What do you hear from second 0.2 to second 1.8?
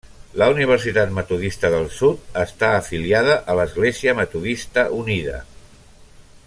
La Universitat Metodista